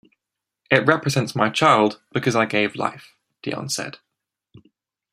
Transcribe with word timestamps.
"It 0.71 0.87
represents 0.87 1.35
my 1.35 1.51
child, 1.51 2.01
because 2.11 2.35
I 2.35 2.47
gave 2.47 2.73
life," 2.75 3.13
Dion 3.43 3.69
said. 3.69 3.99